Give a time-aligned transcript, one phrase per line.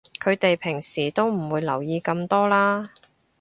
[0.19, 2.89] 佢哋平時都唔會留意咁多啦